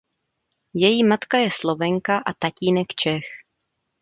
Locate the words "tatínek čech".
2.39-3.25